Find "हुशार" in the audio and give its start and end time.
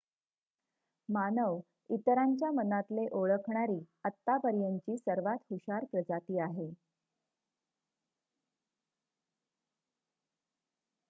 5.49-5.85